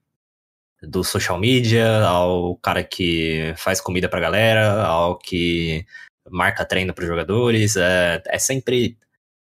[0.83, 5.85] do social media, ao cara que faz comida pra galera, ao que
[6.31, 8.97] marca treino para jogadores, é, é sempre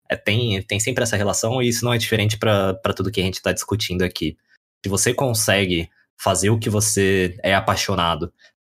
[0.08, 3.24] é, tem, tem sempre essa relação e isso não é diferente para tudo que a
[3.24, 4.36] gente está discutindo aqui.
[4.84, 8.32] Se você consegue fazer o que você é apaixonado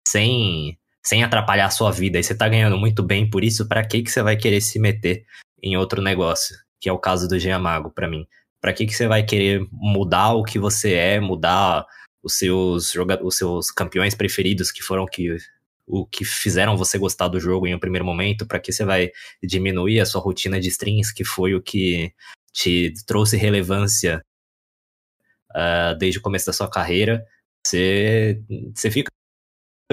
[0.06, 3.84] sem sem atrapalhar a sua vida, e você tá ganhando muito bem por isso, para
[3.84, 5.24] que que você vai querer se meter
[5.62, 6.56] em outro negócio?
[6.80, 8.26] Que é o caso do Giamago para mim.
[8.60, 11.86] Para que que você vai querer mudar o que você é, mudar
[12.22, 15.36] os seus os seus campeões preferidos que foram que
[15.86, 19.10] o que fizeram você gostar do jogo em um primeiro momento, para que você vai
[19.42, 22.12] diminuir a sua rotina de strings, que foi o que
[22.52, 24.22] te trouxe relevância
[25.52, 27.24] uh, desde o começo da sua carreira,
[27.64, 28.42] você,
[28.74, 29.10] você fica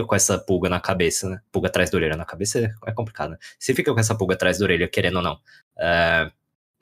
[0.04, 1.40] com essa pulga na cabeça, né?
[1.52, 3.38] Pulga atrás da orelha na cabeça é complicado, né?
[3.58, 5.40] Você fica com essa pulga atrás da orelha, querendo ou não.
[5.78, 6.30] É,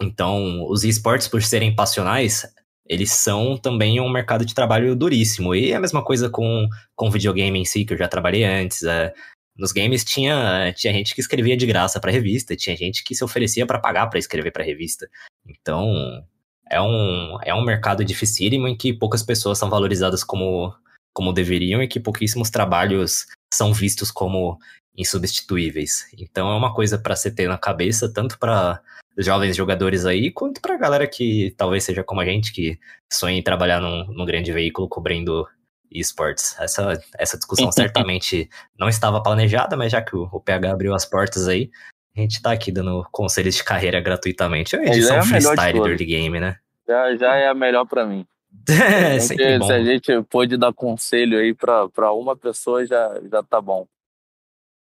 [0.01, 2.45] então, os esportes, por serem passionais,
[2.85, 5.53] eles são também um mercado de trabalho duríssimo.
[5.53, 8.83] E é a mesma coisa com, com videogame em si, que eu já trabalhei antes.
[8.83, 9.13] É,
[9.55, 13.23] nos games tinha, tinha gente que escrevia de graça para revista, tinha gente que se
[13.23, 15.07] oferecia para pagar para escrever para revista.
[15.47, 16.25] Então,
[16.69, 20.73] é um, é um mercado dificílimo em que poucas pessoas são valorizadas como
[21.13, 24.57] como deveriam e que pouquíssimos trabalhos são vistos como
[24.97, 26.07] insubstituíveis.
[26.17, 28.81] Então é uma coisa para se ter na cabeça, tanto para
[29.17, 32.79] jovens jogadores aí, quanto para a galera que talvez seja como a gente, que
[33.11, 35.47] sonha em trabalhar num, num grande veículo cobrindo
[35.91, 36.59] esportes.
[36.59, 41.05] Essa, essa discussão certamente não estava planejada, mas já que o, o, PH abriu as
[41.05, 41.69] portas aí,
[42.15, 44.75] a gente está aqui dando conselhos de carreira gratuitamente.
[44.75, 46.57] É uma edição é freestyle do early game, né?
[46.87, 48.25] Já, já é a melhor para mim.
[48.69, 53.59] É, se, se a gente pôde dar conselho aí para uma pessoa, já, já tá
[53.59, 53.87] bom.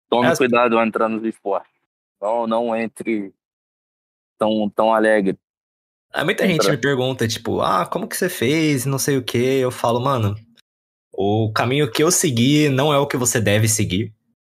[0.09, 1.71] Tome é, cuidado ao entrar nos esportes.
[2.21, 3.33] Não, não entre
[4.37, 5.39] tão, tão alegre.
[6.13, 6.65] É, muita Entra.
[6.65, 8.85] gente me pergunta, tipo, ah, como que você fez?
[8.85, 9.39] Não sei o que.
[9.39, 10.35] Eu falo, mano,
[11.13, 14.13] o caminho que eu segui não é o que você deve seguir.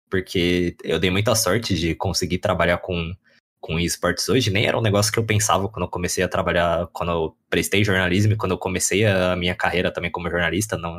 [0.09, 3.13] Porque eu dei muita sorte de conseguir trabalhar com
[3.65, 6.87] com esportes hoje, nem era um negócio que eu pensava quando eu comecei a trabalhar,
[6.93, 10.95] quando eu prestei jornalismo e quando eu comecei a minha carreira também como jornalista, não,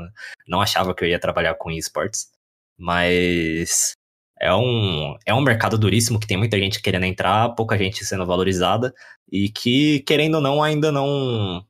[0.48, 2.28] não achava que eu ia trabalhar com esportes.
[2.76, 3.92] Mas
[4.40, 8.26] é um, é um mercado duríssimo que tem muita gente querendo entrar, pouca gente sendo
[8.26, 8.92] valorizada
[9.30, 11.64] e que, querendo ou não, ainda não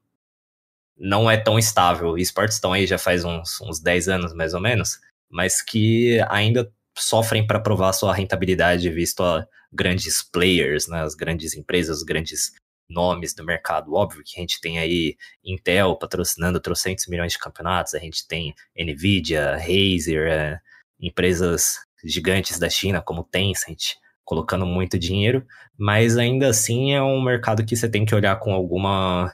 [0.98, 2.16] não é tão estável.
[2.16, 4.98] Esportes estão aí já faz uns, uns 10 anos, mais ou menos,
[5.28, 11.54] mas que ainda sofrem para provar sua rentabilidade, visto a grandes players, né, as grandes
[11.54, 12.52] empresas, os grandes
[12.88, 13.94] nomes do mercado.
[13.94, 18.54] Óbvio que a gente tem aí Intel patrocinando trocentos milhões de campeonatos, a gente tem
[18.76, 20.60] Nvidia, Razer, é,
[21.00, 25.46] empresas gigantes da China como Tencent colocando muito dinheiro,
[25.78, 29.32] mas ainda assim é um mercado que você tem que olhar com alguma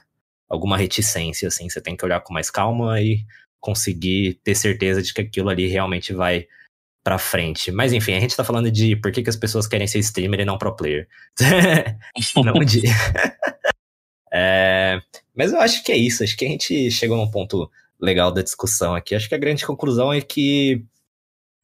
[0.49, 3.25] alguma reticência, assim, você tem que olhar com mais calma e
[3.59, 6.47] conseguir ter certeza de que aquilo ali realmente vai
[7.03, 7.71] pra frente.
[7.71, 10.39] Mas enfim, a gente tá falando de por que, que as pessoas querem ser streamer
[10.39, 11.07] e não pro player.
[12.43, 12.83] não de.
[14.35, 14.99] É,
[15.35, 16.23] mas eu acho que é isso.
[16.23, 17.69] Acho que a gente chegou num ponto
[18.01, 19.13] legal da discussão aqui.
[19.13, 20.83] Acho que a grande conclusão é que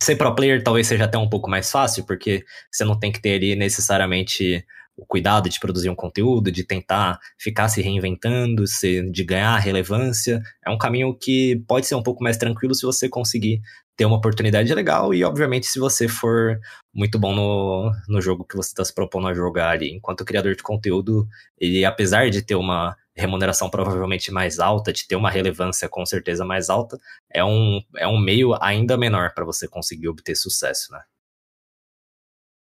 [0.04, 3.20] ser pro player talvez seja até um pouco mais fácil, porque você não tem que
[3.20, 4.64] ter ali necessariamente
[4.96, 8.64] o cuidado de produzir um conteúdo, de tentar ficar se reinventando,
[9.12, 10.42] de ganhar relevância.
[10.66, 13.62] É um caminho que pode ser um pouco mais tranquilo se você conseguir
[14.00, 16.58] ter uma oportunidade legal e, obviamente, se você for
[16.94, 19.94] muito bom no, no jogo que você está se propondo a jogar ali.
[19.94, 21.28] Enquanto criador de conteúdo,
[21.58, 26.46] ele, apesar de ter uma remuneração provavelmente mais alta, de ter uma relevância com certeza
[26.46, 26.98] mais alta,
[27.30, 31.02] é um, é um meio ainda menor para você conseguir obter sucesso, né?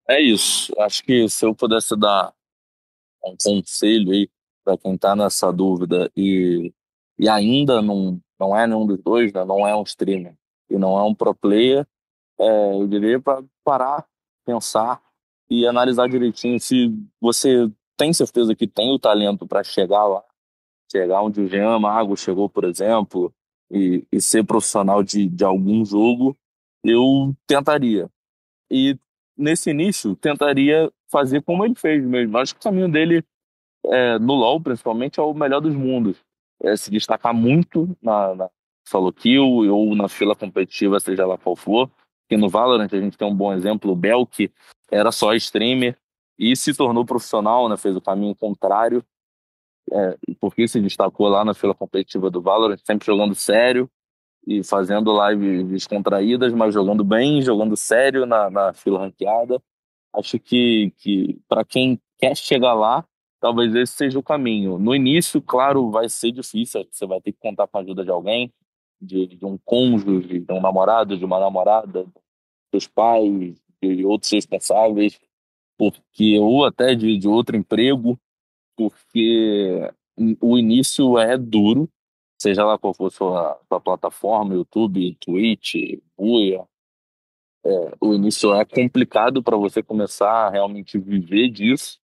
[0.10, 0.74] É isso.
[0.78, 2.34] Acho que se eu pudesse dar
[3.24, 4.30] um conselho aí
[4.62, 6.74] para quem está nessa dúvida e,
[7.18, 9.46] e ainda não, não é nenhum dos dois, né?
[9.46, 10.36] não é um streamer,
[10.74, 11.88] e não é um pro player,
[12.40, 14.06] é, eu diria para parar,
[14.46, 15.02] pensar
[15.50, 20.24] e analisar direitinho se você tem certeza que tem o talento para chegar lá,
[20.92, 23.32] chegar onde o Jean Mago chegou, por exemplo,
[23.72, 26.36] e, e ser profissional de, de algum jogo,
[26.84, 28.10] eu tentaria.
[28.70, 28.98] E
[29.38, 32.38] nesse início, tentaria fazer como ele fez mesmo.
[32.38, 33.24] Acho que o caminho dele,
[33.86, 36.18] é, no LoL principalmente, é o melhor dos mundos.
[36.62, 38.50] É se destacar muito na, na,
[38.86, 41.90] solo kill ou na fila competitiva, seja lá qual for.
[42.28, 44.52] Que no Valorant a gente tem um bom exemplo, o Belk
[44.92, 45.98] era só streamer
[46.38, 49.04] e se tornou profissional, né, fez o caminho contrário,
[49.92, 53.90] é, porque se destacou lá na fila competitiva do Valorant, sempre jogando sério
[54.46, 59.62] e fazendo lives descontraídas, mas jogando bem, jogando sério na, na fila ranqueada.
[60.14, 63.06] Acho que, que para quem quer chegar lá,
[63.40, 64.78] talvez esse seja o caminho.
[64.78, 68.12] No início, claro, vai ser difícil, você vai ter que contar com a ajuda de
[68.12, 68.52] alguém,
[69.04, 72.06] de, de um cônjuge, de um namorado, de uma namorada,
[72.72, 75.20] dos pais, de outros responsáveis,
[75.78, 78.20] porque ou até de, de outro emprego,
[78.76, 79.92] porque
[80.42, 81.90] o início é duro,
[82.40, 85.76] seja lá qual for sua, sua plataforma, YouTube, Twitch,
[86.18, 86.66] Buia,
[87.66, 92.00] é, o início é complicado para você começar a realmente viver disso,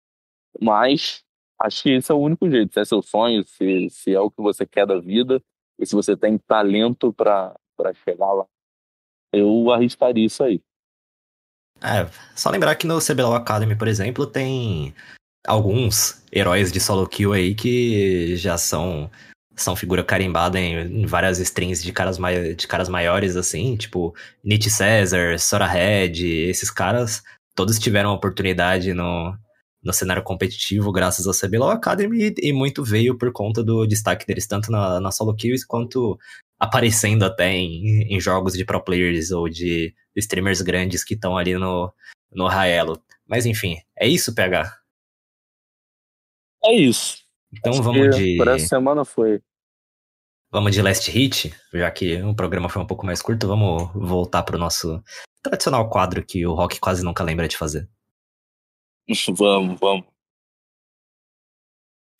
[0.62, 1.24] mas
[1.60, 2.74] acho que esse é o único jeito.
[2.74, 5.42] Se é seu sonho, se, se é o que você quer da vida,
[5.80, 7.56] e se você tem talento para
[8.04, 8.46] chegar lá,
[9.34, 10.62] eu arriscaria isso aí.
[11.82, 14.94] É, só lembrar que no CBLOL Academy, por exemplo, tem
[15.46, 19.10] alguns heróis de solo kill aí que já são
[19.58, 22.18] são figura carimbada em, várias strings de caras,
[22.58, 24.14] de caras maiores, assim, tipo
[24.44, 27.24] Nietzsche César, Sora Red, esses caras,
[27.56, 29.34] todos tiveram oportunidade no,
[29.86, 34.26] no cenário competitivo graças ao CBLOL Academy e, e, muito veio por conta do destaque
[34.26, 36.18] deles tanto na, na solo kills quanto
[36.60, 41.54] aparecendo até em, em jogos de pro players ou de streamers grandes que estão ali
[41.54, 41.94] no,
[42.32, 43.00] no Raelo.
[43.28, 44.76] Mas enfim, é isso, PH?
[46.64, 47.18] É isso.
[47.54, 48.38] Então Acho vamos de.
[48.38, 49.42] Por essa semana foi.
[50.52, 54.42] Vamos de Last Hit, já que o programa foi um pouco mais curto, vamos voltar
[54.44, 55.04] pro nosso
[55.44, 57.90] tradicional quadro que o Rock quase nunca lembra de fazer.
[59.36, 60.06] Vamos, vamos.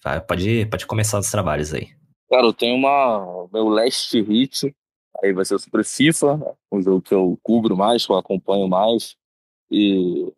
[0.04, 1.96] Vai, pode, pode começar os trabalhos aí.
[2.30, 3.48] Cara, eu tenho uma.
[3.52, 4.76] Meu last hit,
[5.24, 9.16] aí vai ser sobre FIFA, um jogo que eu cubro mais, que eu acompanho mais.
[9.72, 10.32] E,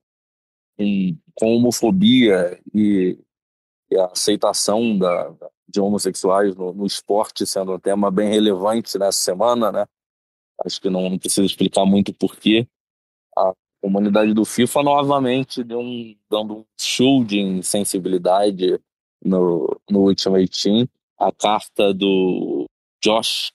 [0.79, 3.19] e com homofobia e,
[3.91, 5.33] e a aceitação da,
[5.67, 9.85] de homossexuais no, no, esporte sendo um tema bem relevante nessa semana, né?
[10.65, 12.67] Acho que não, não precisa explicar muito porquê.
[13.37, 18.79] A comunidade do FIFA novamente deu um, dando um show de insensibilidade
[19.23, 22.65] no, no Ultimate Team a carta do
[23.03, 23.51] Josh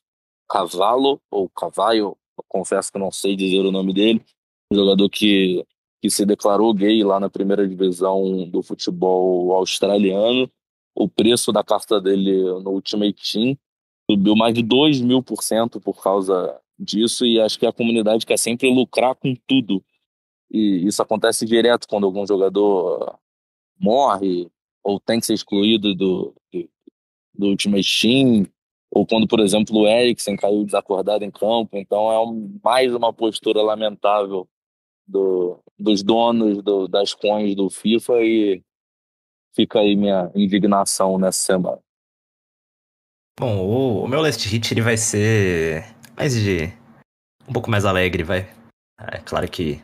[0.48, 2.16] Cavallo, ou Cavallo,
[2.48, 4.22] confesso que não sei dizer o nome dele,
[4.70, 5.64] um jogador que,
[6.00, 10.50] que se declarou gay lá na primeira divisão do futebol australiano.
[10.94, 13.56] O preço da carta dele no Ultimate Team
[14.10, 18.26] subiu mais de 2 mil por cento por causa disso, e acho que a comunidade
[18.26, 19.82] quer sempre lucrar com tudo.
[20.52, 23.18] E isso acontece direto quando algum jogador
[23.80, 24.50] morre
[24.84, 26.34] ou tem que ser excluído do,
[27.32, 28.46] do Ultimate Team,
[28.90, 31.70] ou quando, por exemplo, o Eriksen caiu desacordado em campo.
[31.78, 34.46] Então é um, mais uma postura lamentável
[35.06, 38.62] do, dos donos do, das coins do FIFA e
[39.54, 41.80] fica aí minha indignação nessa semana.
[43.40, 45.84] Bom, o, o meu last hit ele vai ser
[46.14, 46.66] mais de
[47.48, 48.40] um pouco mais alegre, vai.
[49.10, 49.82] É claro que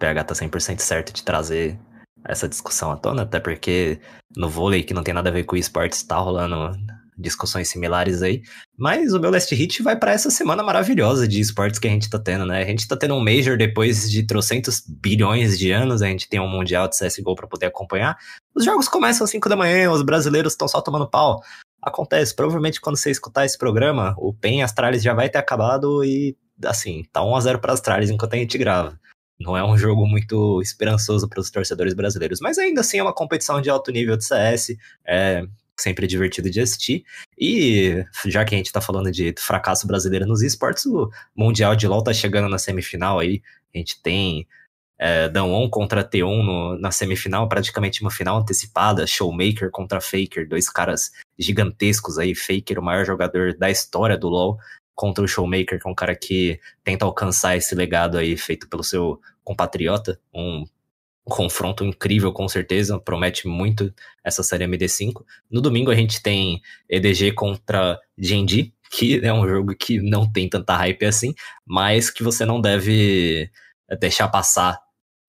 [0.00, 1.78] PH tá 100% certo de trazer
[2.26, 4.00] essa discussão à tona, até porque
[4.36, 6.76] no vôlei, que não tem nada a ver com esportes, tá rolando
[7.16, 8.42] discussões similares aí.
[8.78, 12.08] Mas o meu Last Hit vai para essa semana maravilhosa de esportes que a gente
[12.08, 12.62] tá tendo, né?
[12.62, 16.40] A gente tá tendo um Major depois de trocentos bilhões de anos, a gente tem
[16.40, 18.16] um Mundial de CSGO para poder acompanhar.
[18.54, 21.42] Os jogos começam às 5 da manhã, os brasileiros estão só tomando pau.
[21.82, 26.36] Acontece, provavelmente quando você escutar esse programa, o PEN Astralis já vai ter acabado e,
[26.64, 28.98] assim, tá 1x0 para Astralis enquanto a gente grava.
[29.40, 33.14] Não é um jogo muito esperançoso para os torcedores brasileiros, mas ainda assim é uma
[33.14, 34.76] competição de alto nível de CS,
[35.06, 35.42] é
[35.78, 37.04] sempre divertido de assistir.
[37.38, 41.86] E já que a gente está falando de fracasso brasileiro nos esportes, o Mundial de
[41.88, 43.42] LoL tá chegando na semifinal aí.
[43.74, 44.46] A gente tem
[44.98, 50.68] é, Danon contra T1 no, na semifinal, praticamente uma final antecipada, Showmaker contra Faker, dois
[50.68, 54.58] caras gigantescos aí, Faker, o maior jogador da história do LoL,
[54.94, 58.84] contra o Showmaker, que é um cara que tenta alcançar esse legado aí feito pelo
[58.84, 60.64] seu compatriota, um
[61.24, 65.24] confronto incrível com certeza, promete muito essa série MD5.
[65.50, 70.48] No domingo a gente tem EDG contra Genji, que é um jogo que não tem
[70.48, 71.34] tanta hype assim,
[71.64, 73.50] mas que você não deve
[74.00, 74.78] deixar passar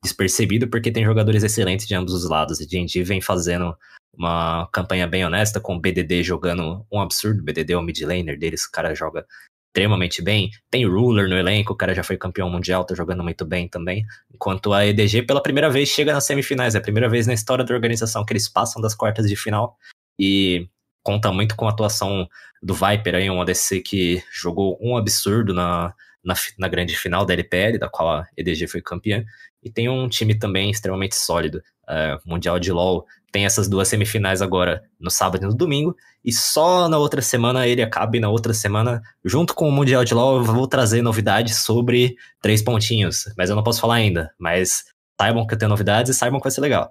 [0.04, 2.60] despercebido, porque tem jogadores excelentes de ambos os lados.
[2.60, 3.76] E Genji vem fazendo
[4.14, 7.42] uma campanha bem honesta, com o BDD jogando um absurdo.
[7.42, 9.26] O BDD é o mid laner deles, o cara joga
[9.72, 10.52] extremamente bem.
[10.70, 14.06] Tem Ruler no elenco, o cara já foi campeão mundial, tá jogando muito bem também.
[14.34, 16.76] Enquanto a EDG, pela primeira vez, chega nas semifinais.
[16.76, 19.78] É a primeira vez na história da organização que eles passam das quartas de final.
[20.20, 20.68] E
[21.02, 22.28] conta muito com a atuação
[22.62, 25.94] do Viper aí, um ADC que jogou um absurdo na,
[26.24, 29.24] na, na grande final da LPL, da qual a EDG foi campeã.
[29.64, 31.64] E tem um time também extremamente sólido.
[31.92, 36.32] Uh, Mundial de LoL tem essas duas semifinais agora no sábado e no domingo, e
[36.32, 40.14] só na outra semana ele acaba, e na outra semana, junto com o Mundial de
[40.14, 44.86] LoL, eu vou trazer novidades sobre três pontinhos, mas eu não posso falar ainda, mas
[45.20, 46.90] saibam que eu tenho novidades e saibam que vai ser legal.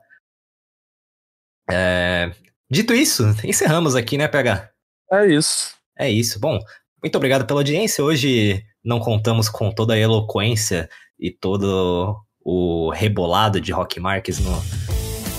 [1.70, 2.30] É...
[2.70, 4.70] Dito isso, encerramos aqui, né, PH?
[5.12, 5.74] É isso.
[5.98, 6.38] É isso.
[6.38, 6.58] Bom,
[7.02, 8.04] muito obrigado pela audiência.
[8.04, 10.88] Hoje não contamos com toda a eloquência
[11.18, 14.62] e todo o rebolado de Rock Marques no,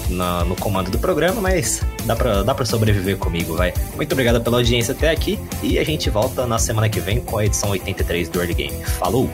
[0.10, 3.74] na, no comando do programa, mas dá pra, dá pra sobreviver comigo, vai.
[3.96, 7.38] Muito obrigado pela audiência até aqui e a gente volta na semana que vem com
[7.38, 8.84] a edição 83 do Early Game.
[8.84, 9.30] Falou!